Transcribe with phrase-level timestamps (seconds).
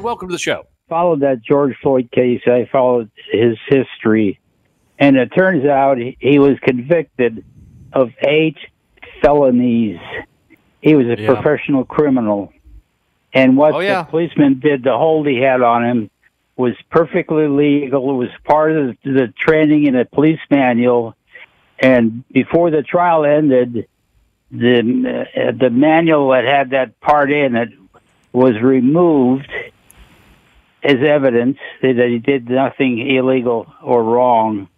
[0.00, 2.42] Welcome to the show followed that George Floyd case.
[2.46, 4.40] I followed his history,
[4.98, 7.44] and it turns out he was convicted
[7.92, 8.58] of eight
[9.22, 9.98] felonies.
[10.80, 11.32] He was a yeah.
[11.32, 12.52] professional criminal,
[13.32, 14.02] and what oh, yeah.
[14.02, 16.10] the policeman did, the hold he had on him,
[16.56, 18.10] was perfectly legal.
[18.10, 21.16] It was part of the training in a police manual,
[21.78, 23.88] and before the trial ended,
[24.50, 27.70] the uh, the manual that had that part in it
[28.32, 29.50] was removed
[30.84, 34.68] as evidence that he did nothing illegal or wrong.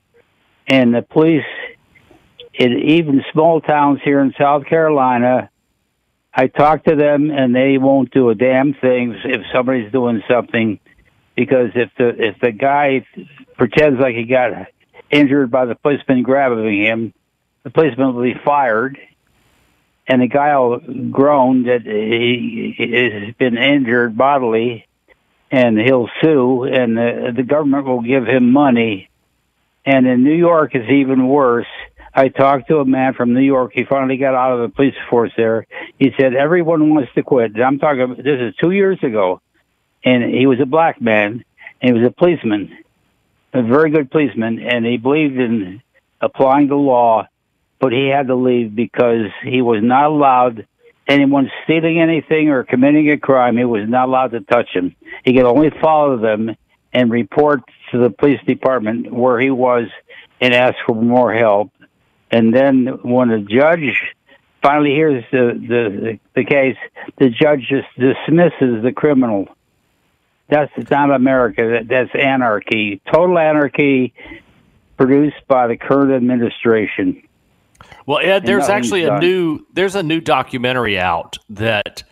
[0.69, 1.45] And the police,
[2.55, 5.51] in even small towns here in South Carolina,
[6.33, 10.79] I talk to them and they won't do a damn thing if somebody's doing something
[11.35, 13.07] because if the if the guy
[13.57, 14.69] pretends like he got
[15.11, 17.15] injured by the policeman grabbing him,
[17.63, 18.99] the policeman will be fired,
[20.07, 24.86] and the guy will groan that he has been injured bodily,
[25.51, 29.09] and he'll sue, and the, the government will give him money.
[29.85, 31.67] And in New York, it's even worse.
[32.13, 33.73] I talked to a man from New York.
[33.75, 35.67] He finally got out of the police force there.
[35.99, 37.53] He said everyone wants to quit.
[37.61, 38.17] I'm talking.
[38.17, 39.41] This is two years ago,
[40.03, 41.45] and he was a black man.
[41.83, 42.77] And he was a policeman,
[43.53, 45.83] a very good policeman, and he believed in
[46.21, 47.29] applying the law.
[47.79, 50.67] But he had to leave because he was not allowed
[51.09, 54.95] anyone stealing anything or committing a crime, he was not allowed to touch him.
[55.25, 56.57] He could only follow them
[56.93, 57.61] and report
[57.93, 59.89] to the police department where he was
[60.41, 61.71] and ask for more help.
[62.31, 64.03] And then when the judge
[64.63, 66.77] finally hears the, the, the case,
[67.19, 69.47] the judge just dismisses the criminal.
[70.49, 71.81] That's not America.
[71.89, 73.01] That's anarchy.
[73.13, 74.15] Total anarchy
[74.97, 77.26] produced by the current administration.
[78.07, 82.05] Well, Ed, there's actually a new there's a new documentary out that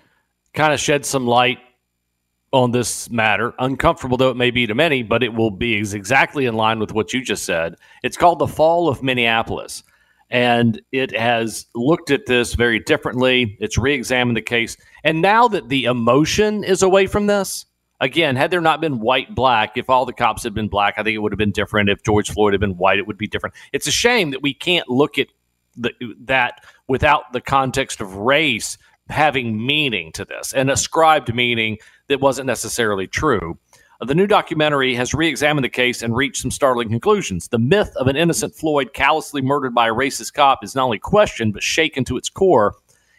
[0.53, 1.59] kind of sheds some light
[2.53, 3.53] on this matter.
[3.59, 6.93] Uncomfortable though it may be to many, but it will be exactly in line with
[6.93, 7.77] what you just said.
[8.03, 9.83] It's called The Fall of Minneapolis.
[10.31, 13.57] And it has looked at this very differently.
[13.61, 14.77] It's re examined the case.
[15.05, 17.67] And now that the emotion is away from this,
[18.01, 21.03] again, had there not been white black, if all the cops had been black, I
[21.03, 21.91] think it would have been different.
[21.91, 23.55] If George Floyd had been white, it would be different.
[23.73, 25.29] It's a shame that we can't look at
[25.77, 32.21] the, that without the context of race having meaning to this and ascribed meaning that
[32.21, 33.59] wasn't necessarily true.
[34.01, 37.49] The new documentary has re examined the case and reached some startling conclusions.
[37.49, 40.99] The myth of an innocent Floyd callously murdered by a racist cop is not only
[40.99, 42.75] questioned, but shaken to its core.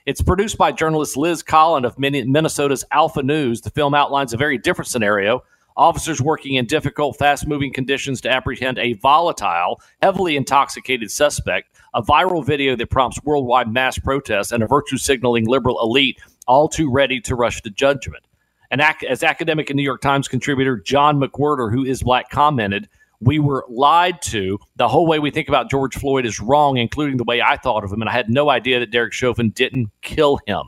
[0.05, 3.61] It's produced by journalist Liz Collin of Minnesota's Alpha News.
[3.61, 5.43] The film outlines a very different scenario.
[5.77, 12.03] Officers working in difficult, fast moving conditions to apprehend a volatile, heavily intoxicated suspect a
[12.03, 16.91] viral video that prompts worldwide mass protests, and a virtue signaling liberal elite all too
[16.91, 18.23] ready to rush to judgment.
[18.69, 22.87] And ac- as academic and New York Times contributor John McWhorter, who is black, commented,
[23.21, 24.59] we were lied to.
[24.75, 27.83] The whole way we think about George Floyd is wrong, including the way I thought
[27.83, 28.01] of him.
[28.01, 30.63] And I had no idea that Derek Chauvin didn't kill him.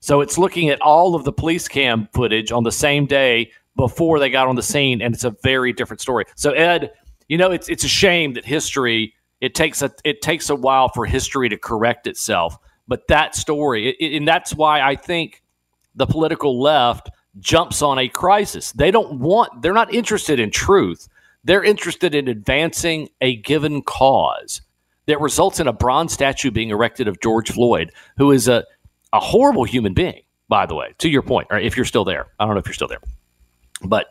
[0.00, 4.20] So it's looking at all of the police cam footage on the same day before
[4.20, 6.24] they got on the scene, and it's a very different story.
[6.36, 6.92] So Ed,
[7.28, 10.88] you know, it's it's a shame that history it takes a it takes a while
[10.88, 12.56] for history to correct itself.
[12.88, 15.42] But that story, it, and that's why I think
[15.94, 18.72] the political left jumps on a crisis.
[18.72, 19.62] They don't want.
[19.62, 21.08] They're not interested in truth.
[21.44, 24.62] They're interested in advancing a given cause
[25.06, 28.64] that results in a bronze statue being erected of George Floyd, who is a
[29.12, 30.22] a horrible human being.
[30.48, 32.66] By the way, to your point, or if you're still there, I don't know if
[32.66, 33.02] you're still there,
[33.82, 34.08] but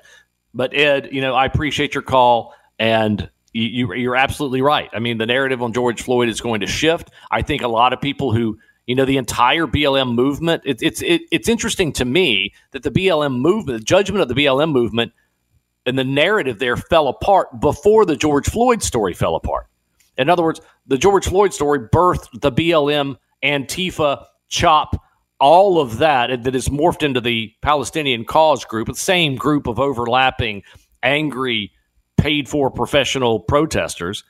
[0.53, 3.29] but Ed, you know, I appreciate your call and
[3.61, 4.89] you, you're absolutely right.
[4.93, 7.11] I mean, the narrative on George Floyd is going to shift.
[7.31, 10.61] I think a lot of people who you know the entire BLM movement.
[10.65, 14.35] It, it's it, it's interesting to me that the BLM movement, the judgment of the
[14.35, 15.13] BLM movement,
[15.85, 19.67] and the narrative there fell apart before the George Floyd story fell apart.
[20.17, 25.01] In other words, the George Floyd story birthed the BLM, Antifa, CHOP,
[25.39, 29.79] all of that that is morphed into the Palestinian cause group, the same group of
[29.79, 30.63] overlapping,
[31.03, 31.71] angry,
[32.17, 34.23] paid for professional protesters.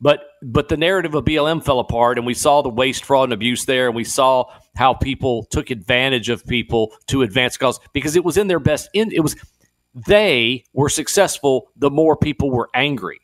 [0.00, 3.32] But but the narrative of BLM fell apart, and we saw the waste, fraud, and
[3.32, 4.44] abuse there, and we saw
[4.76, 8.88] how people took advantage of people to advance cause because it was in their best
[8.94, 9.34] in it was
[10.06, 13.20] they were successful the more people were angry.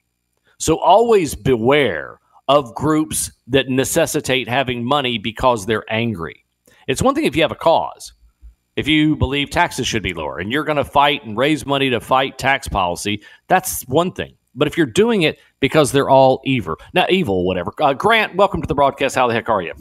[0.59, 2.19] So always beware
[2.49, 6.45] of groups that necessitate having money because they're angry.
[6.87, 8.13] It's one thing if you have a cause.
[8.77, 11.91] If you believe taxes should be lower and you're going to fight and raise money
[11.91, 14.35] to fight tax policy, that's one thing.
[14.57, 17.73] But if you're doing it because they're all evil, now evil, whatever.
[17.81, 19.15] Uh, Grant, welcome to the broadcast.
[19.15, 19.75] How the heck are you?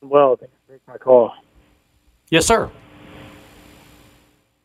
[0.00, 1.32] Well, thanks for taking my call.
[2.30, 2.70] Yes, sir.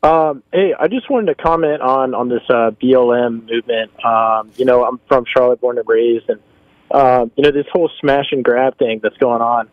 [0.04, 4.04] Um, hey, I just wanted to comment on on this uh, BLM movement.
[4.04, 6.40] Um, you know, I'm from Charlotte, born and raised, and
[6.92, 9.68] um, you know this whole smash and grab thing that's going on.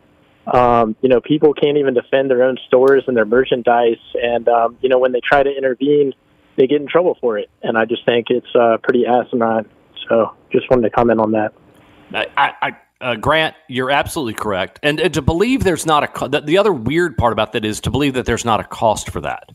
[0.48, 4.78] Um, you know, people can't even defend their own stores and their merchandise, and um,
[4.82, 6.14] you know when they try to intervene,
[6.58, 7.50] they get in trouble for it.
[7.62, 9.66] And I just think it's uh, pretty asinine.
[10.10, 11.54] So, just wanted to comment on that.
[12.14, 16.28] I, I uh, Grant, you're absolutely correct, and, and, to believe there's not a co-
[16.28, 19.10] the, the other weird part about that is to believe that there's not a cost
[19.12, 19.50] for that.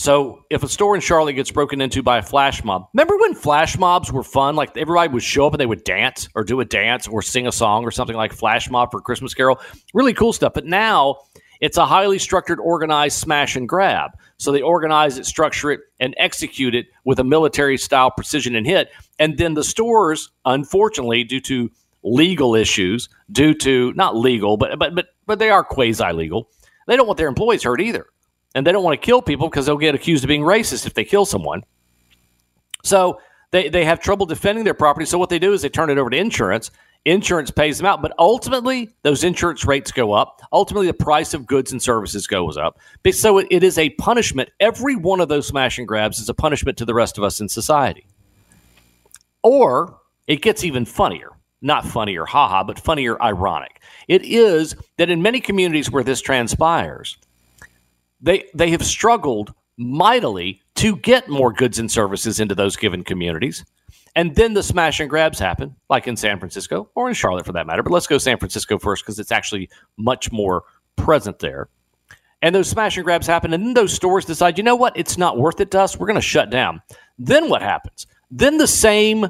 [0.00, 3.34] So if a store in Charlotte gets broken into by a flash mob, remember when
[3.34, 4.56] flash mobs were fun?
[4.56, 7.46] Like everybody would show up and they would dance or do a dance or sing
[7.46, 9.60] a song or something like Flash Mob for Christmas Carol.
[9.92, 10.54] Really cool stuff.
[10.54, 11.16] But now
[11.60, 14.12] it's a highly structured, organized smash and grab.
[14.38, 18.66] So they organize it, structure it, and execute it with a military style precision and
[18.66, 18.88] hit.
[19.18, 21.70] And then the stores, unfortunately, due to
[22.02, 26.48] legal issues, due to not legal, but but but but they are quasi legal.
[26.86, 28.06] They don't want their employees hurt either
[28.54, 30.94] and they don't want to kill people because they'll get accused of being racist if
[30.94, 31.62] they kill someone.
[32.82, 33.20] So
[33.50, 35.06] they, they have trouble defending their property.
[35.06, 36.70] So what they do is they turn it over to insurance.
[37.06, 40.42] Insurance pays them out, but ultimately those insurance rates go up.
[40.52, 42.78] Ultimately, the price of goods and services goes up.
[43.10, 44.50] So it, it is a punishment.
[44.60, 47.40] Every one of those smash and grabs is a punishment to the rest of us
[47.40, 48.06] in society.
[49.42, 51.30] Or it gets even funnier.
[51.62, 53.82] Not funnier, haha, but funnier, ironic.
[54.08, 57.18] It is that in many communities where this transpires,
[58.20, 63.64] they they have struggled mightily to get more goods and services into those given communities.
[64.16, 67.52] And then the smash and grabs happen, like in San Francisco or in Charlotte for
[67.52, 67.82] that matter.
[67.82, 70.64] But let's go San Francisco first because it's actually much more
[70.96, 71.68] present there.
[72.42, 75.18] And those smash and grabs happen, and then those stores decide, you know what, it's
[75.18, 75.96] not worth it to us.
[75.96, 76.80] We're going to shut down.
[77.18, 78.06] Then what happens?
[78.30, 79.28] Then the same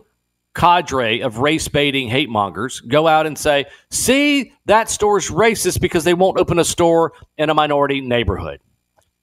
[0.54, 6.04] cadre of race baiting hate mongers go out and say, see, that store's racist because
[6.04, 8.60] they won't open a store in a minority neighborhood.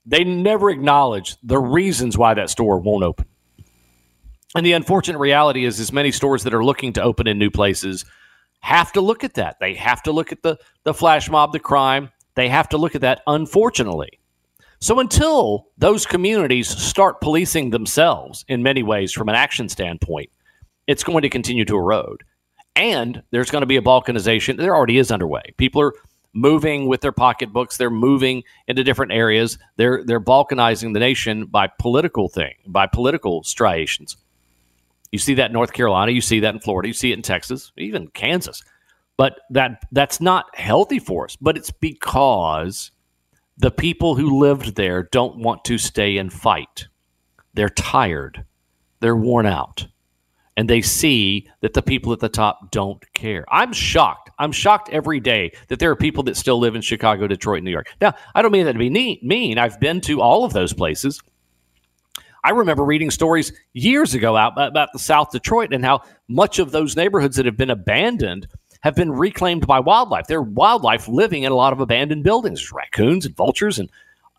[0.08, 3.26] They never acknowledge the reasons why that store won't open.
[4.56, 7.52] And the unfortunate reality is, as many stores that are looking to open in new
[7.52, 8.06] places
[8.62, 9.58] have to look at that.
[9.60, 12.10] They have to look at the, the flash mob, the crime.
[12.36, 14.20] They have to look at that, unfortunately.
[14.80, 20.30] So until those communities start policing themselves in many ways from an action standpoint,
[20.88, 22.24] it's going to continue to erode.
[22.76, 24.58] And there's going to be a balkanization.
[24.58, 25.54] There already is underway.
[25.58, 25.94] People are
[26.38, 27.78] moving with their pocketbooks.
[27.78, 29.58] They're moving into different areas.
[29.76, 34.18] They're they're balkanizing the nation by political thing, by political striations.
[35.12, 36.12] You see that in North Carolina.
[36.12, 36.88] You see that in Florida.
[36.88, 38.64] You see it in Texas, even Kansas.
[39.18, 41.36] But that that's not healthy for us.
[41.36, 42.92] But it's because
[43.58, 46.88] the people who lived there don't want to stay and fight.
[47.54, 48.46] They're tired.
[49.00, 49.88] They're worn out
[50.58, 53.46] and they see that the people at the top don't care.
[53.50, 54.27] I'm shocked.
[54.40, 57.72] I'm shocked every day that there are people that still live in Chicago, Detroit, New
[57.72, 57.88] York.
[58.02, 59.58] Now, I don't mean that to be mean.
[59.58, 61.22] I've been to all of those places.
[62.44, 66.72] I remember reading stories years ago out about the South Detroit and how much of
[66.72, 68.48] those neighborhoods that have been abandoned
[68.82, 70.28] have been reclaimed by wildlife.
[70.28, 72.60] There are wildlife living in a lot of abandoned buildings.
[72.60, 73.90] There's raccoons and vultures and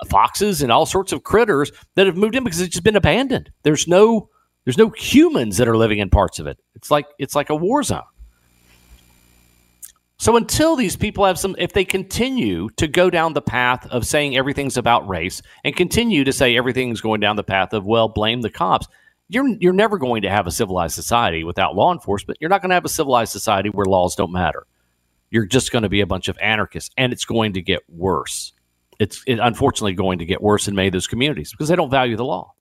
[0.07, 3.51] foxes and all sorts of critters that have moved in because it's just been abandoned.
[3.63, 4.31] There's no
[4.65, 6.59] there's no humans that are living in parts of it.
[6.75, 8.03] It's like it's like a war zone.
[10.19, 14.05] So until these people have some, if they continue to go down the path of
[14.05, 18.09] saying everything's about race and continue to say everything's going down the path of well,
[18.09, 18.89] blame the cops,
[19.29, 22.39] you're you're never going to have a civilized society without law enforcement.
[22.41, 24.67] You're not going to have a civilized society where laws don't matter.
[25.31, 28.55] You're just going to be a bunch of anarchists, and it's going to get worse.
[28.99, 31.91] It's it, unfortunately going to get worse in many of those communities because they don't
[31.91, 32.55] value the law.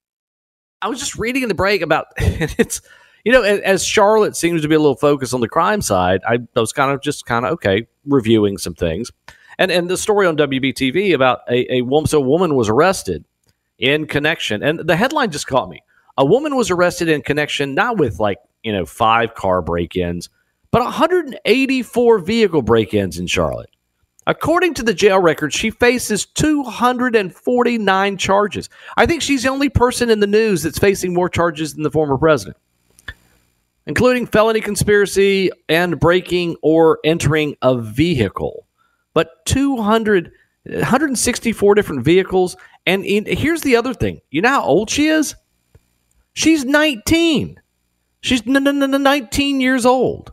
[0.81, 2.81] I was just reading in the break about it's
[3.27, 6.21] you know as Charlotte seems to be a little focused on the crime side.
[6.25, 9.11] I, was kind of just kind of okay reviewing some things,
[9.57, 12.07] and and the story on WBTV about a, a woman.
[12.07, 13.25] So a woman was arrested
[13.77, 15.83] in connection, and the headline just caught me.
[16.17, 20.29] A woman was arrested in connection not with like you know five car break-ins,
[20.71, 23.71] but 184 vehicle break-ins in Charlotte.
[24.25, 28.69] According to the jail record, she faces 249 charges.
[28.95, 31.91] I think she's the only person in the news that's facing more charges than the
[31.91, 32.55] former president,
[33.87, 38.67] including felony conspiracy and breaking or entering a vehicle.
[39.13, 40.31] but 200,
[40.65, 42.55] 164 different vehicles.
[42.85, 45.35] And in, here's the other thing you know how old she is?
[46.33, 47.59] She's 19.
[48.21, 50.31] She's n- n- n- 19 years old.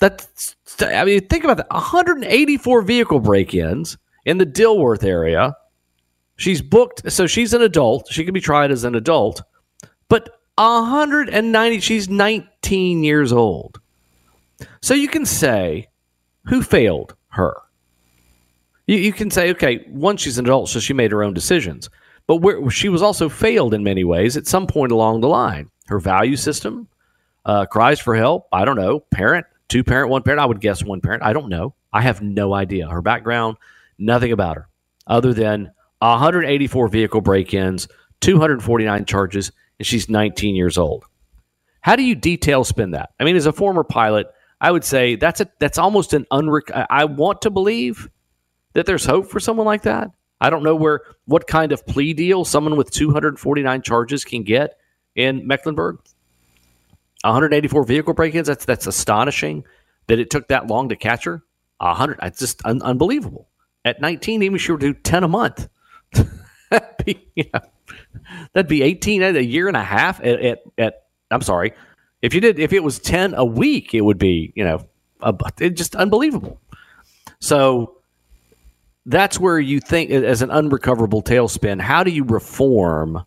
[0.00, 5.54] That's, I mean, think about that 184 vehicle break ins in the Dilworth area.
[6.36, 8.08] She's booked, so she's an adult.
[8.10, 9.42] She can be tried as an adult,
[10.08, 13.80] but 190, she's 19 years old.
[14.80, 15.88] So you can say,
[16.46, 17.56] who failed her?
[18.86, 21.88] You, you can say, okay, one, she's an adult, so she made her own decisions.
[22.26, 25.70] But where, she was also failed in many ways at some point along the line.
[25.86, 26.88] Her value system,
[27.44, 28.46] uh, cries for help.
[28.52, 29.00] I don't know.
[29.10, 30.40] Parent, two parent, one parent.
[30.40, 31.22] I would guess one parent.
[31.22, 31.74] I don't know.
[31.92, 32.88] I have no idea.
[32.88, 33.56] Her background,
[33.98, 34.68] nothing about her
[35.06, 37.88] other than 184 vehicle break ins,
[38.20, 41.04] 249 charges, and she's 19 years old.
[41.80, 43.10] How do you detail spin that?
[43.18, 44.26] I mean, as a former pilot,
[44.60, 46.86] I would say that's a that's almost an unrec.
[46.90, 48.08] I want to believe
[48.74, 50.10] that there's hope for someone like that.
[50.40, 54.76] I don't know where what kind of plea deal someone with 249 charges can get
[55.14, 55.98] in Mecklenburg.
[57.22, 58.46] 184 vehicle break-ins.
[58.46, 59.64] That's that's astonishing
[60.06, 61.42] that it took that long to catch her.
[61.78, 62.18] 100.
[62.22, 63.48] It's just un- unbelievable.
[63.84, 65.68] At 19, even she would do 10 a month.
[67.04, 67.28] be,
[68.52, 70.20] that'd be 18 a year and a half.
[70.20, 71.72] At, at, at I'm sorry,
[72.22, 74.86] if you did if it was 10 a week, it would be you know
[75.20, 76.60] a, it just unbelievable.
[77.40, 77.98] So
[79.06, 81.80] that's where you think as an unrecoverable tailspin.
[81.80, 83.24] How do you reform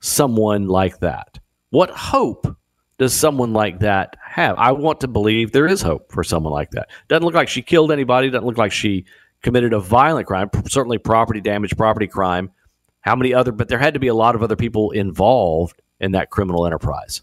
[0.00, 1.38] someone like that?
[1.70, 2.46] What hope
[2.98, 4.56] does someone like that have?
[4.56, 6.88] I want to believe there is hope for someone like that.
[7.08, 8.30] Doesn't look like she killed anybody.
[8.30, 9.04] Doesn't look like she
[9.42, 10.48] committed a violent crime.
[10.68, 12.50] Certainly, property damage, property crime.
[13.06, 13.52] How many other?
[13.52, 17.22] But there had to be a lot of other people involved in that criminal enterprise.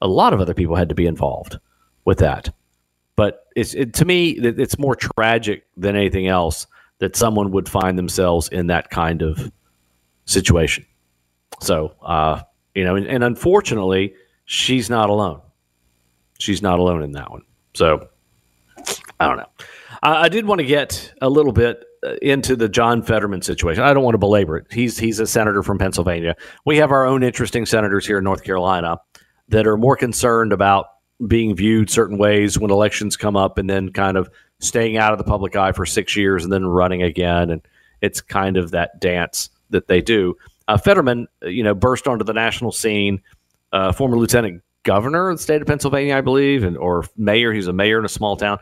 [0.00, 1.58] A lot of other people had to be involved
[2.06, 2.52] with that.
[3.14, 6.66] But it's it, to me, it's more tragic than anything else
[6.98, 9.52] that someone would find themselves in that kind of
[10.24, 10.86] situation.
[11.60, 12.40] So, uh,
[12.74, 14.14] you know, and, and unfortunately,
[14.46, 15.42] she's not alone.
[16.38, 17.42] She's not alone in that one.
[17.74, 18.08] So
[19.20, 19.50] I don't know.
[20.02, 23.82] I, I did want to get a little bit uh, into the John Fetterman situation.
[23.82, 24.66] I don't want to belabor it.
[24.70, 26.34] He's he's a senator from Pennsylvania.
[26.64, 28.98] We have our own interesting senators here in North Carolina
[29.48, 30.86] that are more concerned about
[31.26, 34.28] being viewed certain ways when elections come up and then kind of
[34.60, 37.50] staying out of the public eye for six years and then running again.
[37.50, 37.62] And
[38.00, 40.34] it's kind of that dance that they do.
[40.68, 43.20] Uh, Fetterman, uh, you know, burst onto the national scene
[43.72, 47.52] uh, former lieutenant governor of the state of Pennsylvania, I believe, and or mayor.
[47.52, 48.58] He's a mayor in a small town.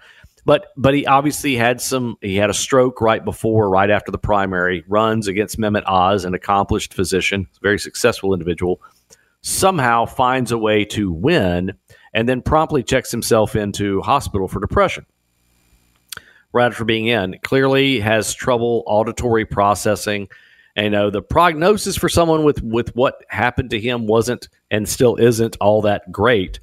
[0.50, 2.16] But but he obviously had some.
[2.21, 4.83] He had a stroke right before, right after the primary.
[4.88, 8.83] Runs against Mehmet Oz, an accomplished physician, very successful individual.
[9.42, 11.75] Somehow finds a way to win,
[12.12, 15.07] and then promptly checks himself into hospital for depression.
[16.52, 20.26] Right after being in, clearly has trouble auditory processing
[20.75, 24.88] and, you know, the prognosis for someone with with what happened to him wasn't and
[24.88, 26.59] still isn't all that great.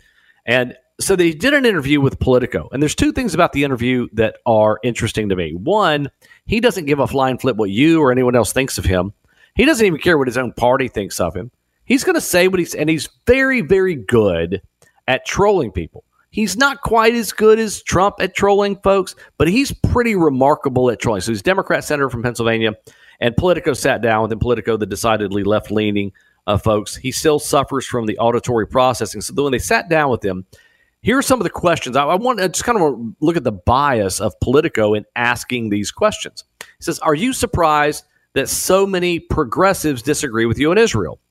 [0.45, 4.07] And so they did an interview with Politico, and there's two things about the interview
[4.13, 5.53] that are interesting to me.
[5.53, 6.09] One,
[6.45, 9.13] he doesn't give a flying flip what you or anyone else thinks of him.
[9.55, 11.51] He doesn't even care what his own party thinks of him.
[11.85, 14.61] He's going to say what he's, and he's very, very good
[15.07, 16.03] at trolling people.
[16.29, 20.99] He's not quite as good as Trump at trolling folks, but he's pretty remarkable at
[20.99, 21.21] trolling.
[21.21, 22.73] So he's Democrat senator from Pennsylvania.
[23.19, 24.39] And Politico sat down with him.
[24.39, 26.11] Politico, the decidedly left leaning
[26.45, 29.21] uh, folks, he still suffers from the auditory processing.
[29.21, 30.45] So when they sat down with him,
[31.07, 31.95] here are some of the questions.
[31.95, 35.69] I, I want to just kind of look at the bias of Politico in asking
[35.69, 36.43] these questions.
[36.59, 41.21] He says, Are you surprised that so many progressives disagree with you in Israel?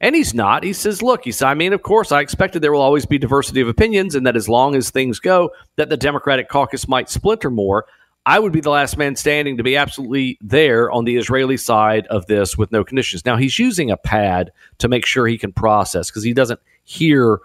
[0.00, 0.62] And he's not.
[0.62, 3.18] He says, look, he said, I mean, of course, I expected there will always be
[3.18, 7.10] diversity of opinions and that as long as things go, that the Democratic caucus might
[7.10, 7.86] splinter more.
[8.26, 12.06] I would be the last man standing to be absolutely there on the Israeli side
[12.06, 13.26] of this with no conditions.
[13.26, 17.40] Now he's using a pad to make sure he can process because he doesn't hear,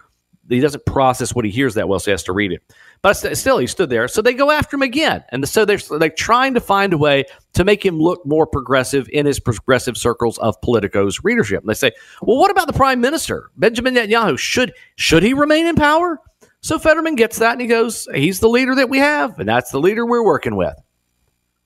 [0.50, 2.62] he doesn't process what he hears that well, so he has to read it.
[3.02, 4.08] But still, he stood there.
[4.08, 7.26] So they go after him again, and so they're like trying to find a way
[7.54, 11.62] to make him look more progressive in his progressive circles of Politico's readership.
[11.62, 14.38] And they say, "Well, what about the prime minister, Benjamin Netanyahu?
[14.38, 16.20] Should should he remain in power?"
[16.66, 19.70] So Fetterman gets that and he goes, he's the leader that we have, and that's
[19.70, 20.74] the leader we're working with.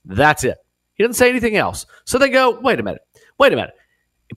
[0.04, 0.58] That's it.
[0.96, 1.86] He doesn't say anything else.
[2.04, 3.02] So they go, wait a minute,
[3.38, 3.76] wait a minute.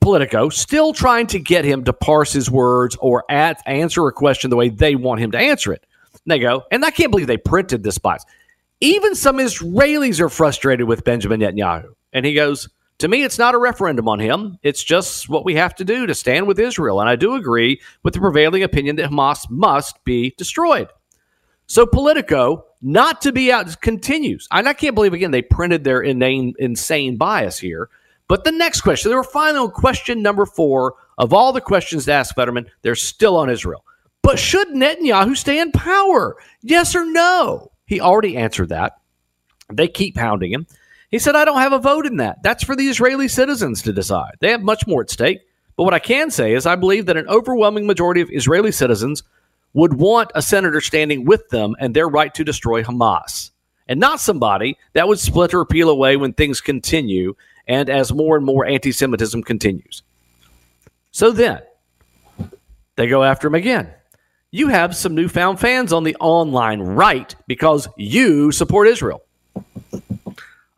[0.00, 4.50] Politico still trying to get him to parse his words or at, answer a question
[4.50, 5.84] the way they want him to answer it.
[6.12, 8.24] And they go, and I can't believe they printed this box.
[8.80, 11.94] Even some Israelis are frustrated with Benjamin Netanyahu.
[12.12, 12.68] And he goes,
[12.98, 14.58] to me, it's not a referendum on him.
[14.62, 17.00] It's just what we have to do to stand with Israel.
[17.00, 20.88] And I do agree with the prevailing opinion that Hamas must be destroyed.
[21.66, 24.46] So Politico not to be out continues.
[24.50, 27.88] And I can't believe again they printed their inane, insane bias here.
[28.32, 32.14] But the next question, they were final question number four of all the questions to
[32.14, 33.84] ask Fetterman, they're still on Israel.
[34.22, 36.38] But should Netanyahu stay in power?
[36.62, 37.72] Yes or no?
[37.84, 38.98] He already answered that.
[39.70, 40.66] They keep pounding him.
[41.10, 42.42] He said, I don't have a vote in that.
[42.42, 44.36] That's for the Israeli citizens to decide.
[44.40, 45.42] They have much more at stake.
[45.76, 49.24] But what I can say is, I believe that an overwhelming majority of Israeli citizens
[49.74, 53.50] would want a senator standing with them and their right to destroy Hamas,
[53.88, 57.34] and not somebody that would splinter or peel away when things continue
[57.66, 60.02] and as more and more anti Semitism continues.
[61.10, 61.60] So then,
[62.96, 63.92] they go after him again.
[64.50, 69.22] You have some newfound fans on the online right because you support Israel.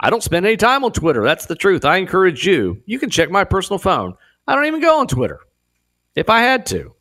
[0.01, 1.25] I don't spend any time on Twitter.
[1.25, 1.85] That's the truth.
[1.85, 2.83] I encourage you.
[2.87, 4.15] You can check my personal phone.
[4.47, 5.41] I don't even go on Twitter
[6.15, 6.95] if I had to.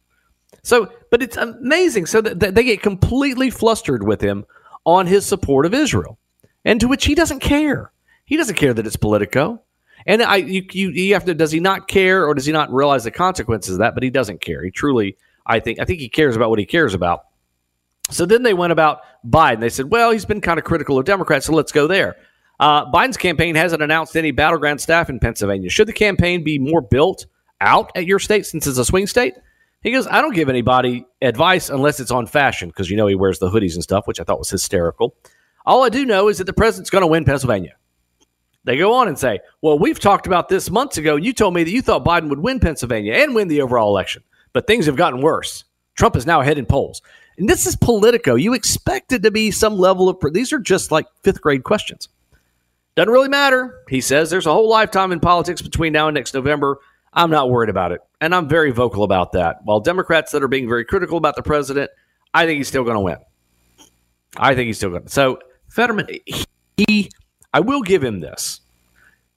[0.64, 2.06] So, but it's amazing.
[2.06, 4.46] So that they get completely flustered with him
[4.86, 6.18] on his support of Israel,
[6.66, 7.92] and to which he doesn't care.
[8.26, 9.62] He doesn't care that it's Politico.
[10.06, 11.34] And I, you, you, you have to.
[11.34, 13.94] Does he not care, or does he not realize the consequences of that?
[13.94, 14.64] But he doesn't care.
[14.64, 17.26] He truly, I think, I think he cares about what he cares about.
[18.10, 19.60] So then they went about Biden.
[19.60, 22.18] They said, well, he's been kind of critical of Democrats, so let's go there.
[22.60, 25.70] Uh, Biden's campaign hasn't announced any battleground staff in Pennsylvania.
[25.70, 27.26] Should the campaign be more built
[27.62, 29.34] out at your state since it's a swing state?
[29.82, 33.16] He goes, I don't give anybody advice unless it's on fashion because you know he
[33.16, 35.16] wears the hoodies and stuff, which I thought was hysterical.
[35.66, 37.76] All I do know is that the president's going to win Pennsylvania.
[38.66, 41.16] They go on and say, Well, we've talked about this months ago.
[41.16, 44.24] You told me that you thought Biden would win Pennsylvania and win the overall election,
[44.54, 45.66] but things have gotten worse.
[45.96, 47.02] Trump is now ahead in polls.
[47.38, 48.36] And this is Politico.
[48.36, 52.10] You expect it to be some level of, these are just like fifth grade questions.
[52.96, 53.80] Doesn't really matter.
[53.90, 56.80] He says there's a whole lifetime in politics between now and next November.
[57.12, 58.02] I'm not worried about it.
[58.22, 59.58] And I'm very vocal about that.
[59.64, 61.90] While Democrats that are being very critical about the president,
[62.34, 63.18] I think he's still going to win.
[64.38, 65.10] I think he's still going to.
[65.10, 65.40] So,
[65.70, 66.08] Fetterman,
[66.78, 67.10] he,
[67.54, 68.62] I will give him this.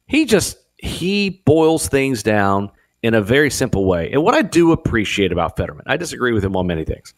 [0.07, 2.71] He just, he boils things down
[3.03, 4.11] in a very simple way.
[4.11, 7.15] And what I do appreciate about Fetterman, I disagree with him on many things,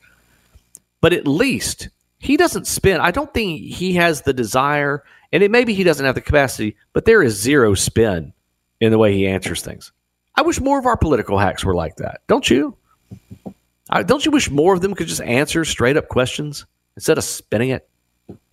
[1.00, 3.00] but at least he doesn't spin.
[3.00, 6.76] I don't think he has the desire, and it maybe he doesn't have the capacity,
[6.92, 8.32] but there is zero spin
[8.80, 9.92] in the way he answers things.
[10.34, 12.20] I wish more of our political hacks were like that.
[12.26, 12.76] Don't you?
[13.90, 17.24] I, don't you wish more of them could just answer straight up questions instead of
[17.24, 17.88] spinning it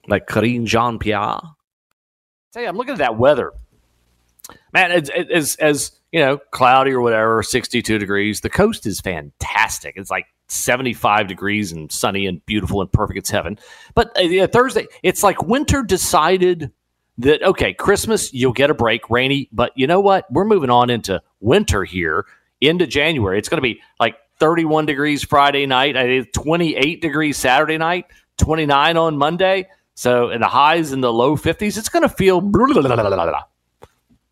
[0.08, 1.40] like Karine Jean Pierre?
[2.56, 3.52] Tell you, I'm looking at that weather.
[4.72, 8.40] Man, it's, it's, as you know, cloudy or whatever, 62 degrees.
[8.40, 9.96] The coast is fantastic.
[9.98, 13.18] It's like 75 degrees and sunny and beautiful and perfect.
[13.18, 13.60] It's heaven.
[13.94, 16.72] But uh, Thursday, it's like winter decided
[17.18, 20.26] that okay, Christmas you'll get a break, rainy, but you know what?
[20.32, 22.26] We're moving on into winter here
[22.62, 23.38] into January.
[23.38, 28.06] It's going to be like 31 degrees Friday night, 28 degrees Saturday night,
[28.38, 29.68] 29 on Monday.
[29.96, 32.42] So in the highs in the low 50s, it's going to feel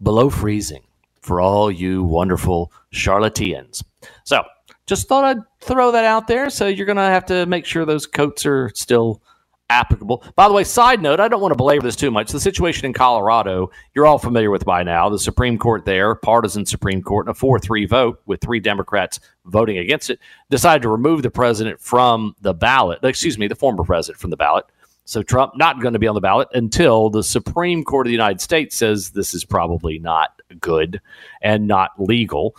[0.02, 0.84] below freezing
[1.21, 3.84] for all you wonderful charlatans.
[4.26, 4.43] So
[4.86, 6.49] just thought I'd throw that out there.
[6.49, 9.21] So you're going to have to make sure those coats are still
[9.69, 10.23] applicable.
[10.36, 12.32] By the way, side note, I don't want to belabor this too much.
[12.32, 15.10] The situation in Colorado, you're all familiar with by now.
[15.10, 19.21] The Supreme Court there, partisan Supreme Court, in a 4 3 vote with three Democrats
[19.45, 22.99] voting against it, decided to remove the president from the ballot.
[23.04, 24.65] Excuse me, the former president from the ballot.
[25.05, 28.13] So Trump not going to be on the ballot until the Supreme Court of the
[28.13, 31.01] United States says this is probably not good
[31.41, 32.55] and not legal.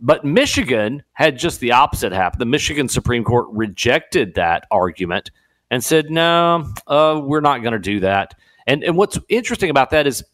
[0.00, 2.38] But Michigan had just the opposite happen.
[2.38, 5.32] The Michigan Supreme Court rejected that argument
[5.70, 8.34] and said, no, uh, we're not going to do that.
[8.66, 10.24] And, and what's interesting about that is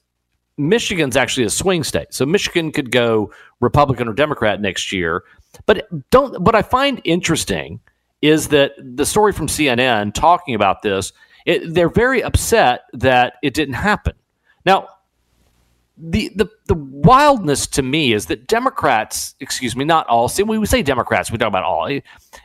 [0.57, 2.13] Michigan's actually a swing state.
[2.13, 5.25] So Michigan could go Republican or Democrat next year.
[5.67, 7.81] But don't what I find interesting
[8.23, 11.13] is that the story from CNN talking about this,
[11.45, 14.15] it, they're very upset that it didn't happen.
[14.65, 14.89] Now,
[15.97, 20.29] the, the the wildness to me is that Democrats, excuse me, not all.
[20.29, 21.87] See, when we say Democrats, we talk about all.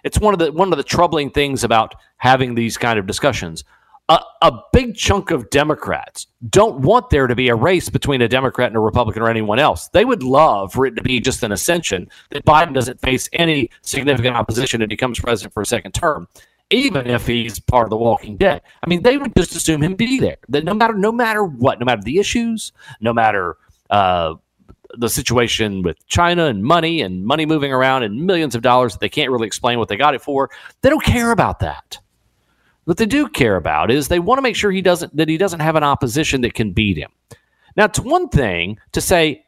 [0.03, 3.63] It's one of the one of the troubling things about having these kind of discussions.
[4.07, 8.27] A, a big chunk of Democrats don't want there to be a race between a
[8.27, 9.87] Democrat and a Republican or anyone else.
[9.89, 13.69] They would love for it to be just an ascension that Biden doesn't face any
[13.81, 16.27] significant opposition and becomes president for a second term
[16.69, 18.61] even if he's part of the Walking Dead.
[18.83, 20.37] I mean, they would just assume him be there.
[20.49, 23.57] That no matter no matter what, no matter the issues, no matter
[23.89, 24.35] uh,
[24.97, 28.99] the situation with China and money and money moving around and millions of dollars that
[28.99, 30.49] they can't really explain what they got it for,
[30.81, 31.97] they don't care about that.
[32.85, 35.37] What they do care about is they want to make sure he doesn't that he
[35.37, 37.11] doesn't have an opposition that can beat him.
[37.75, 39.45] Now, it's one thing to say,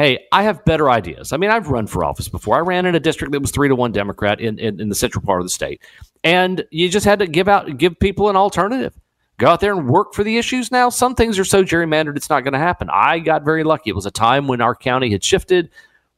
[0.00, 1.30] hey, I have better ideas.
[1.30, 2.56] I mean, I've run for office before.
[2.56, 4.94] I ran in a district that was three to one Democrat in, in, in the
[4.94, 5.82] central part of the state.
[6.24, 8.98] And you just had to give out give people an alternative.
[9.36, 10.88] go out there and work for the issues now.
[10.88, 12.88] Some things are so gerrymandered, it's not going to happen.
[12.90, 13.90] I got very lucky.
[13.90, 15.68] It was a time when our county had shifted,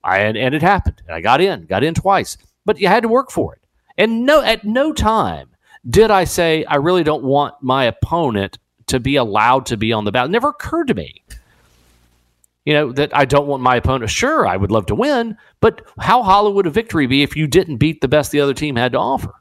[0.04, 1.02] I, and, and it happened.
[1.08, 3.62] And I got in, got in twice, but you had to work for it.
[3.98, 5.48] And no, at no time
[5.90, 10.04] did I say I really don't want my opponent to be allowed to be on
[10.04, 10.30] the ballot.
[10.30, 11.22] It never occurred to me.
[12.64, 14.10] You know, that I don't want my opponent.
[14.10, 17.48] Sure, I would love to win, but how hollow would a victory be if you
[17.48, 19.34] didn't beat the best the other team had to offer?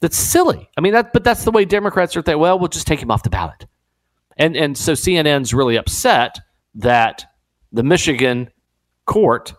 [0.00, 0.68] That's silly.
[0.76, 2.22] I mean, that, but that's the way Democrats are.
[2.22, 3.66] Thinking, well, we'll just take him off the ballot,
[4.36, 6.38] and and so CNN's really upset
[6.76, 7.24] that
[7.72, 8.50] the Michigan
[9.04, 9.52] court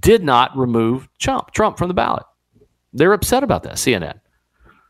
[0.00, 2.24] did not remove Trump Trump from the ballot.
[2.94, 3.74] They're upset about that.
[3.74, 4.20] CNN,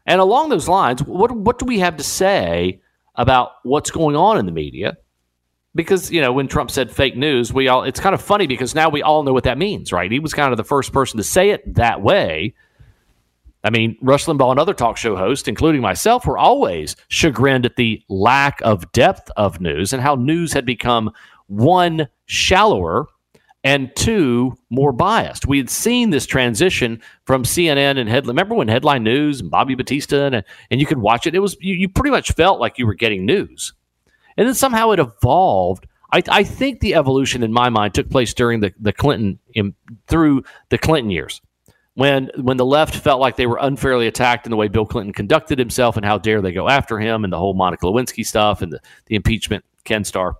[0.06, 2.80] and along those lines, what what do we have to say
[3.16, 4.96] about what's going on in the media?
[5.74, 8.74] Because you know, when Trump said fake news, we all it's kind of funny because
[8.74, 10.10] now we all know what that means, right?
[10.10, 12.54] He was kind of the first person to say it that way
[13.64, 17.76] I mean, Rush Limbaugh and other talk show hosts, including myself, were always chagrined at
[17.76, 21.12] the lack of depth of news and how news had become
[21.46, 23.06] one, shallower,
[23.62, 25.46] and two, more biased.
[25.46, 28.34] We had seen this transition from CNN and headline.
[28.34, 31.34] Remember when headline news and Bobby Batista and, and you could watch it?
[31.36, 33.72] It was you, you pretty much felt like you were getting news,
[34.36, 35.86] and then somehow it evolved.
[36.12, 39.74] I, I think the evolution in my mind took place during the the Clinton in,
[40.08, 41.40] through the Clinton years
[41.94, 45.12] when when the left felt like they were unfairly attacked in the way Bill Clinton
[45.12, 48.62] conducted himself and how dare they go after him and the whole Monica Lewinsky stuff
[48.62, 50.36] and the, the impeachment Ken Starr.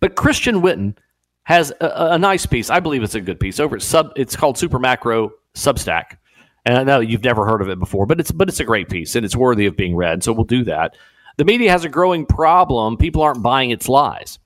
[0.00, 0.96] But Christian Whiton
[1.44, 2.70] has a, a, nice piece.
[2.70, 4.10] I believe it's a good piece over at sub.
[4.16, 6.16] It's called Super Macro Substack,
[6.64, 8.88] and I know you've never heard of it before, but it's but it's a great
[8.88, 10.22] piece and it's worthy of being read.
[10.22, 10.96] So we'll do that.
[11.36, 12.96] The media has a growing problem.
[12.96, 14.38] People aren't buying its lies.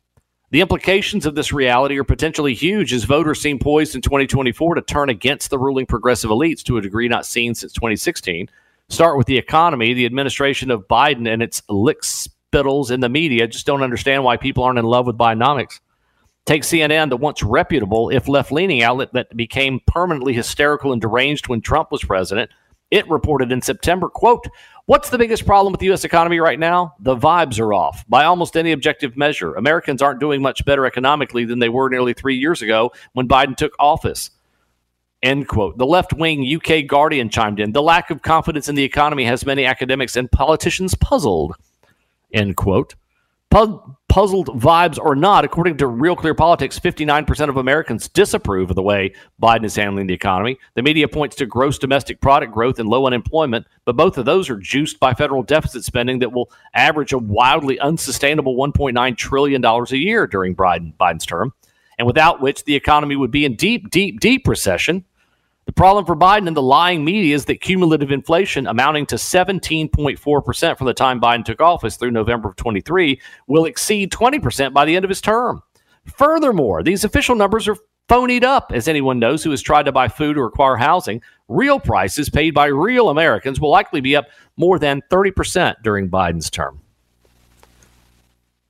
[0.50, 4.82] The implications of this reality are potentially huge as voters seem poised in 2024 to
[4.82, 8.48] turn against the ruling progressive elites to a degree not seen since 2016.
[8.88, 9.94] Start with the economy.
[9.94, 14.36] The administration of Biden and its lick spittles in the media just don't understand why
[14.36, 15.78] people aren't in love with Bidenomics.
[16.46, 21.46] Take CNN, the once reputable, if left leaning outlet that became permanently hysterical and deranged
[21.46, 22.50] when Trump was president.
[22.90, 24.48] It reported in September, quote,
[24.90, 26.02] What's the biggest problem with the U.S.
[26.02, 26.96] economy right now?
[26.98, 29.54] The vibes are off by almost any objective measure.
[29.54, 33.56] Americans aren't doing much better economically than they were nearly three years ago when Biden
[33.56, 34.30] took office.
[35.22, 35.78] End quote.
[35.78, 37.70] The left wing UK Guardian chimed in.
[37.70, 41.54] The lack of confidence in the economy has many academics and politicians puzzled.
[42.32, 42.96] End quote
[43.50, 48.82] puzzled vibes or not, according to Real Clear Politics, 59% of Americans disapprove of the
[48.82, 50.56] way Biden is handling the economy.
[50.74, 54.48] The media points to gross domestic product growth and low unemployment, but both of those
[54.50, 59.96] are juiced by federal deficit spending that will average a wildly unsustainable $1.9 trillion a
[59.96, 61.52] year during Biden, Biden's term,
[61.98, 65.04] and without which the economy would be in deep, deep, deep recession.
[65.70, 70.76] The problem for Biden and the lying media is that cumulative inflation amounting to 17.4%
[70.76, 74.96] from the time Biden took office through November of 23 will exceed 20% by the
[74.96, 75.62] end of his term.
[76.06, 77.76] Furthermore, these official numbers are
[78.08, 81.22] phonied up, as anyone knows who has tried to buy food or acquire housing.
[81.46, 86.50] Real prices paid by real Americans will likely be up more than 30% during Biden's
[86.50, 86.80] term.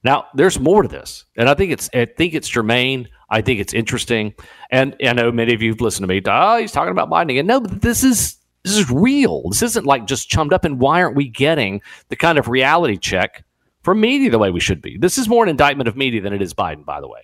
[0.04, 3.08] Now, there's more to this, and I think it's I think it's germane.
[3.30, 4.34] I think it's interesting.
[4.70, 6.20] And I know many of you have listened to me.
[6.26, 7.46] Oh, he's talking about Biden again.
[7.46, 9.48] No, but this is this is real.
[9.48, 10.64] This isn't like just chummed up.
[10.64, 13.44] And why aren't we getting the kind of reality check
[13.82, 14.98] from media the way we should be?
[14.98, 17.22] This is more an indictment of media than it is Biden, by the way.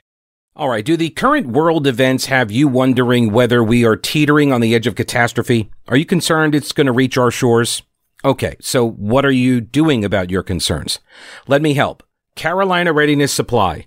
[0.55, 0.85] All right.
[0.85, 4.87] Do the current world events have you wondering whether we are teetering on the edge
[4.87, 5.71] of catastrophe?
[5.89, 7.83] Are you concerned it's going to reach our shores?
[8.25, 8.57] Okay.
[8.61, 11.01] So what are you doing about your concerns?
[11.47, 12.03] Let me help.
[12.37, 13.87] Carolina Readiness Supply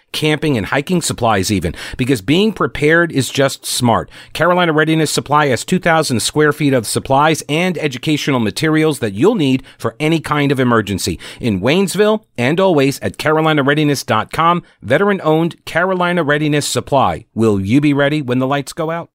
[0.11, 4.09] camping and hiking supplies even, because being prepared is just smart.
[4.33, 9.63] Carolina Readiness Supply has 2,000 square feet of supplies and educational materials that you'll need
[9.77, 14.63] for any kind of emergency in Waynesville and always at carolinareadiness.com.
[14.81, 17.25] Veteran owned Carolina Readiness Supply.
[17.33, 19.09] Will you be ready when the lights go out?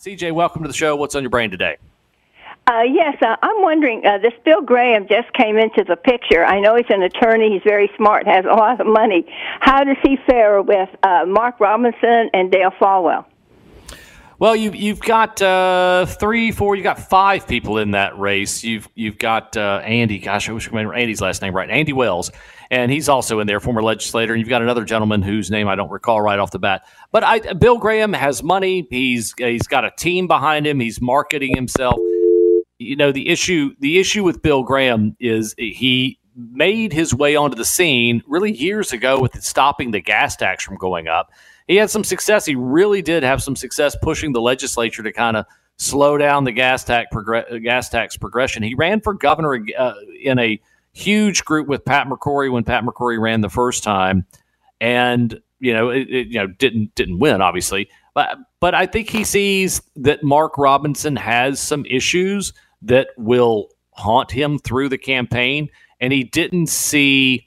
[0.00, 0.94] CJ, welcome to the show.
[0.94, 1.76] What's on your brain today?
[2.68, 4.04] Uh, yes, uh, I'm wondering.
[4.04, 6.44] Uh, this Bill Graham just came into the picture.
[6.44, 7.50] I know he's an attorney.
[7.50, 9.24] He's very smart, has a lot of money.
[9.60, 13.24] How does he fare with uh, Mark Robinson and Dale Folwell?
[14.38, 18.62] Well, you, you've got uh, three, four, you've got five people in that race.
[18.62, 20.18] You've you've got uh, Andy.
[20.18, 21.70] Gosh, I wish I remember Andy's last name right.
[21.70, 22.30] Andy Wells,
[22.70, 24.34] and he's also in there, former legislator.
[24.34, 26.82] And you've got another gentleman whose name I don't recall right off the bat.
[27.12, 28.86] But I, Bill Graham has money.
[28.90, 30.78] He's he's got a team behind him.
[30.78, 31.96] He's marketing himself
[32.78, 37.56] you know the issue the issue with Bill Graham is he made his way onto
[37.56, 41.32] the scene really years ago with stopping the gas tax from going up.
[41.66, 42.46] He had some success.
[42.46, 46.52] He really did have some success pushing the legislature to kind of slow down the
[46.52, 47.14] gas tax
[47.62, 48.62] gas tax progression.
[48.62, 50.60] He ran for governor uh, in a
[50.92, 54.24] huge group with Pat McCrory when Pat McCrory ran the first time,
[54.80, 59.10] and you know, it, it, you know, didn't didn't win obviously, but but I think
[59.10, 65.68] he sees that Mark Robinson has some issues that will haunt him through the campaign,
[66.00, 67.46] and he didn't see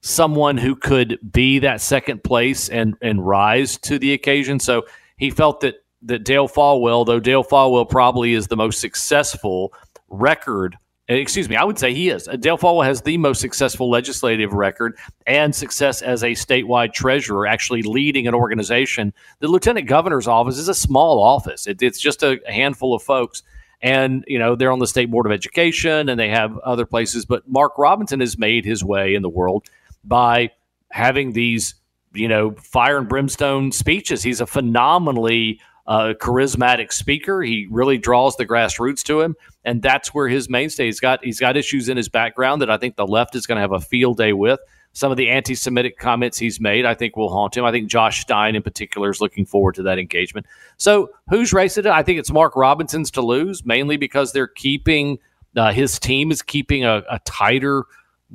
[0.00, 4.60] someone who could be that second place and and rise to the occasion.
[4.60, 9.72] So he felt that that Dale Folwell, though Dale Folwell probably is the most successful
[10.08, 10.76] record
[11.08, 12.28] excuse me, I would say he is.
[12.40, 17.82] Dale Folwell has the most successful legislative record and success as a statewide treasurer, actually
[17.82, 19.12] leading an organization.
[19.38, 21.66] The lieutenant governor's office is a small office.
[21.66, 23.42] It, it's just a handful of folks.
[23.82, 27.24] And, you know, they're on the state board of education and they have other places.
[27.24, 29.66] But Mark Robinson has made his way in the world
[30.02, 30.50] by
[30.90, 31.74] having these,
[32.14, 34.22] you know, fire and brimstone speeches.
[34.22, 37.42] He's a phenomenally uh, charismatic speaker.
[37.42, 40.86] He really draws the grassroots to him, and that's where his mainstay.
[40.86, 43.56] He's got he's got issues in his background that I think the left is going
[43.56, 44.60] to have a field day with.
[44.96, 47.66] Some of the anti-Semitic comments he's made, I think, will haunt him.
[47.66, 50.46] I think Josh Stein, in particular, is looking forward to that engagement.
[50.78, 51.90] So, who's racing it?
[51.90, 55.18] I think it's Mark Robinson's to lose, mainly because they're keeping
[55.54, 57.84] uh, his team is keeping a, a tighter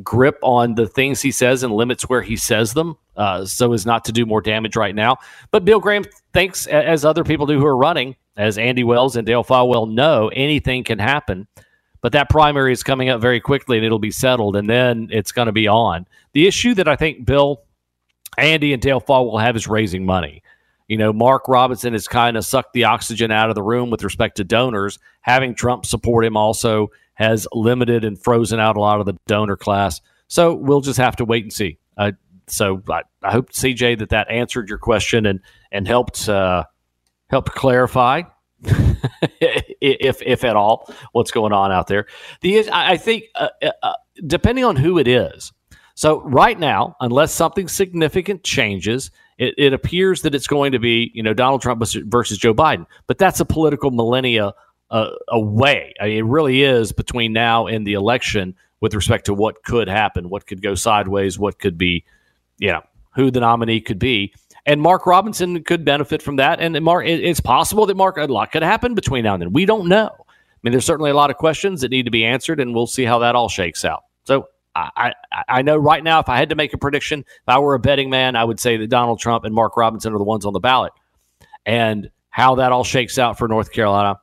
[0.03, 3.85] grip on the things he says and limits where he says them uh, so as
[3.85, 5.17] not to do more damage right now.
[5.49, 9.25] But Bill Graham thinks, as other people do who are running, as Andy Wells and
[9.25, 11.47] Dale Folwell know, anything can happen.
[12.01, 15.31] But that primary is coming up very quickly and it'll be settled, and then it's
[15.31, 16.07] going to be on.
[16.33, 17.63] The issue that I think Bill,
[18.37, 20.41] Andy, and Dale Folwell will have is raising money.
[20.87, 24.03] You know, Mark Robinson has kind of sucked the oxygen out of the room with
[24.03, 24.99] respect to donors.
[25.21, 29.55] Having Trump support him also has limited and frozen out a lot of the donor
[29.55, 30.01] class.
[30.27, 31.77] So we'll just have to wait and see.
[31.97, 32.13] Uh,
[32.47, 35.39] so I, I, hope CJ that that answered your question and
[35.71, 36.65] and helped uh,
[37.29, 38.23] helped clarify,
[39.81, 42.05] if if at all, what's going on out there.
[42.41, 43.93] The I think uh, uh, uh,
[44.27, 45.51] depending on who it is.
[45.95, 51.11] So right now, unless something significant changes, it, it appears that it's going to be
[51.13, 52.85] you know Donald Trump versus Joe Biden.
[53.07, 54.53] But that's a political millennia
[54.91, 55.93] uh, away.
[55.99, 59.87] I mean, it really is between now and the election with respect to what could
[59.87, 62.03] happen, what could go sideways, what could be,
[62.57, 62.81] you know,
[63.15, 64.33] who the nominee could be.
[64.65, 66.59] And Mark Robinson could benefit from that.
[66.59, 69.53] And Mark, it's possible that Mark a lot could happen between now and then.
[69.53, 70.09] We don't know.
[70.19, 72.85] I mean, there's certainly a lot of questions that need to be answered, and we'll
[72.85, 74.03] see how that all shakes out.
[74.25, 77.47] So I, I, I know right now, if I had to make a prediction, if
[77.47, 80.19] I were a betting man, I would say that Donald Trump and Mark Robinson are
[80.19, 80.93] the ones on the ballot.
[81.65, 84.19] And how that all shakes out for North Carolina,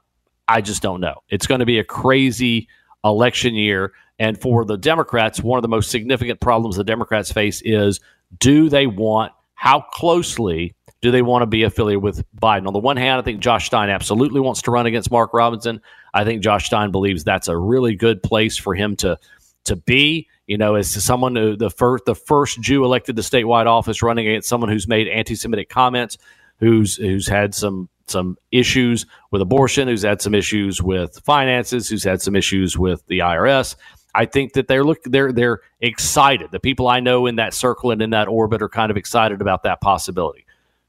[0.46, 1.22] I just don't know.
[1.28, 2.68] It's going to be a crazy
[3.04, 3.92] election year.
[4.18, 8.00] And for the Democrats, one of the most significant problems the Democrats face is
[8.38, 12.68] do they want, how closely do they want to be affiliated with Biden?
[12.68, 15.80] On the one hand, I think Josh Stein absolutely wants to run against Mark Robinson.
[16.14, 19.18] I think Josh Stein believes that's a really good place for him to
[19.64, 20.28] to be.
[20.46, 24.28] You know, as someone who the first the first Jew elected to statewide office, running
[24.28, 26.18] against someone who's made anti-Semitic comments,
[26.60, 32.04] who's who's had some some issues with abortion, who's had some issues with finances, who's
[32.04, 33.74] had some issues with the IRS.
[34.14, 36.50] I think that they're look they're they're excited.
[36.50, 39.40] The people I know in that circle and in that orbit are kind of excited
[39.40, 40.44] about that possibility.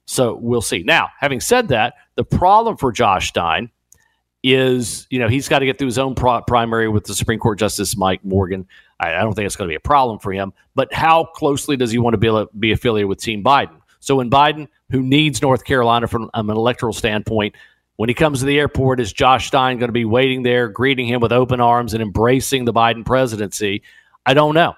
[0.06, 0.82] So we'll see.
[0.84, 3.70] Now, having said that, the problem for Josh Stein
[4.44, 7.40] is, you know, he's got to get through his own pro- primary with the Supreme
[7.40, 8.66] Court Justice Mike Morgan.
[9.00, 10.54] I, I don't think it's going to be a problem for him.
[10.74, 13.80] But how closely does he want to be, be affiliated with Team Biden?
[14.00, 17.56] So when Biden, who needs North Carolina from an electoral standpoint,
[18.00, 21.06] when he comes to the airport, is Josh Stein going to be waiting there, greeting
[21.06, 23.84] him with open arms and embracing the Biden presidency?
[24.26, 24.74] I don't know.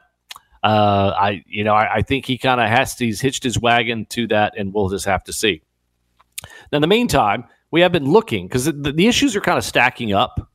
[0.64, 3.60] Uh, I, you know, I, I think he kind of has to, he's hitched his
[3.60, 5.62] wagon to that, and we'll just have to see.
[6.72, 9.64] Now, in the meantime, we have been looking because the, the, issues are kind of
[9.64, 10.52] stacking up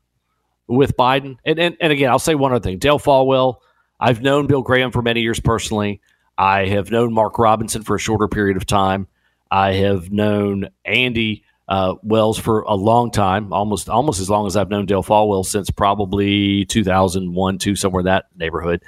[0.67, 1.37] with Biden.
[1.45, 3.59] And, and, and again, I'll say one other thing Dale Folwell,
[4.01, 6.01] I've known Bill Graham for many years personally.
[6.37, 9.07] I have known Mark Robinson for a shorter period of time.
[9.53, 14.57] I have known Andy uh, Wells for a long time, almost almost as long as
[14.57, 18.83] I've known Dale Folwell since probably 2001, two somewhere in that neighborhood.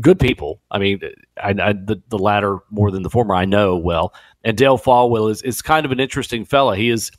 [0.00, 0.60] Good people.
[0.70, 1.00] I mean,
[1.36, 4.14] I, I, the, the latter more than the former I know well.
[4.42, 6.76] And Dale Folwell is is kind of an interesting fella.
[6.76, 7.10] He is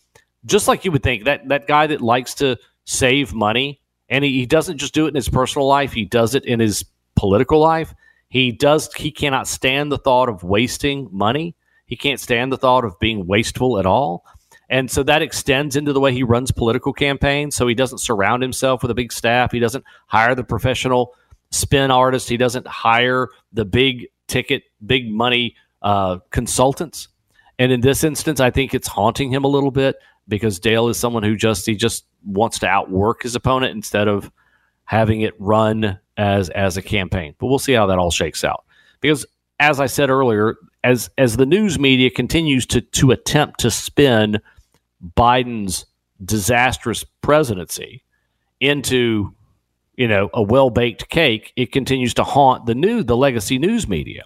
[0.46, 4.32] just like you would think that that guy that likes to save money, and he,
[4.40, 6.84] he doesn't just do it in his personal life; he does it in his
[7.16, 7.94] political life
[8.30, 11.56] he does he cannot stand the thought of wasting money.
[11.86, 14.26] He can't stand the thought of being wasteful at all.
[14.70, 17.56] And so that extends into the way he runs political campaigns.
[17.56, 19.52] So he doesn't surround himself with a big staff.
[19.52, 21.14] He doesn't hire the professional
[21.52, 22.28] spin artist.
[22.28, 27.08] He doesn't hire the big ticket, big money uh, consultants.
[27.60, 29.96] And in this instance, I think it's haunting him a little bit
[30.28, 34.32] because Dale is someone who just he just wants to outwork his opponent instead of
[34.84, 37.36] having it run as as a campaign.
[37.40, 38.66] But we'll see how that all shakes out.
[39.02, 39.26] Because
[39.60, 44.40] as I said earlier, as as the news media continues to to attempt to spin
[45.16, 45.86] Biden's
[46.24, 48.04] disastrous presidency
[48.60, 49.34] into
[49.96, 54.24] you know a well-baked cake, it continues to haunt the new the legacy news media.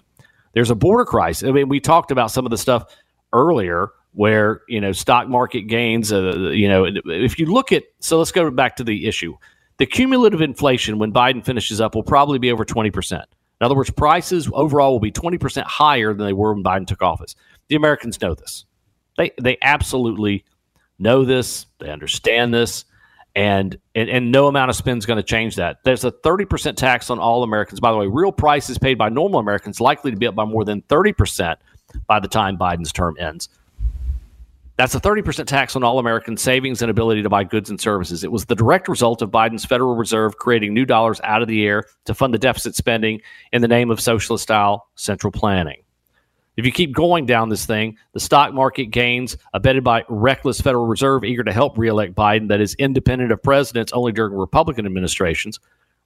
[0.54, 1.48] There's a border crisis.
[1.48, 2.84] I mean, we talked about some of the stuff
[3.32, 6.12] earlier where you know stock market gains.
[6.12, 9.36] Uh, you know, if you look at so let's go back to the issue.
[9.78, 13.24] The cumulative inflation when Biden finishes up will probably be over twenty percent.
[13.60, 16.86] In other words, prices overall will be twenty percent higher than they were when Biden
[16.86, 17.34] took office.
[17.68, 18.66] The Americans know this.
[19.16, 20.44] They they absolutely
[21.02, 21.66] know this.
[21.78, 22.84] They understand this.
[23.34, 25.78] And, and, and no amount of spend is going to change that.
[25.84, 27.80] There's a 30% tax on all Americans.
[27.80, 30.64] By the way, real prices paid by normal Americans likely to be up by more
[30.64, 31.56] than 30%
[32.06, 33.48] by the time Biden's term ends.
[34.76, 38.24] That's a 30% tax on all American savings and ability to buy goods and services.
[38.24, 41.64] It was the direct result of Biden's Federal Reserve creating new dollars out of the
[41.66, 43.20] air to fund the deficit spending
[43.52, 45.81] in the name of socialist style central planning.
[46.56, 50.86] If you keep going down this thing, the stock market gains, abetted by reckless Federal
[50.86, 55.58] Reserve eager to help reelect Biden, that is independent of presidents only during Republican administrations,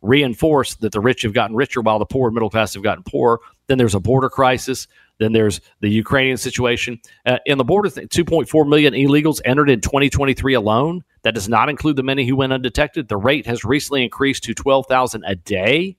[0.02, 3.02] reinforce that the rich have gotten richer while the poor and middle class have gotten
[3.02, 3.40] poorer.
[3.66, 4.86] Then there's a border crisis.
[5.18, 7.00] Then there's the Ukrainian situation.
[7.24, 11.02] Uh, in the border, 2.4 million illegals entered in 2023 alone.
[11.22, 13.08] That does not include the many who went undetected.
[13.08, 15.96] The rate has recently increased to 12,000 a day.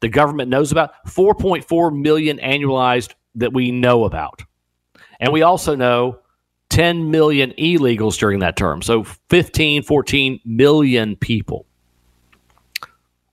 [0.00, 4.42] The government knows about 4.4 million annualized that we know about.
[5.20, 6.20] And we also know
[6.70, 8.82] 10 million illegals during that term.
[8.82, 11.66] So 15, 14 million people.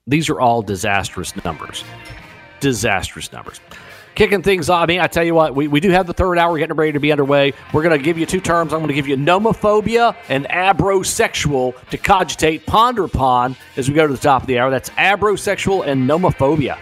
[0.07, 1.83] These are all disastrous numbers.
[2.59, 3.59] Disastrous numbers
[4.15, 4.83] kicking things off.
[4.83, 6.93] I mean, I tell you what, we, we do have the third hour getting ready
[6.93, 7.53] to be underway.
[7.73, 8.73] We're going to give you two terms.
[8.73, 14.07] I'm going to give you nomophobia and abrosexual to cogitate, ponder upon as we go
[14.07, 14.71] to the top of the hour.
[14.71, 16.79] That's abrosexual and nomophobia.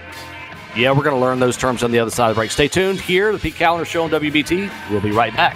[0.75, 2.51] Yeah, we're going to learn those terms on the other side of the break.
[2.51, 4.71] Stay tuned here, the Pete Kaliner Show on WBT.
[4.89, 5.55] We'll be right back.